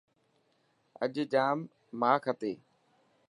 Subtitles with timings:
[1.03, 1.57] اڄ ڄام
[1.99, 2.53] ماک هتي.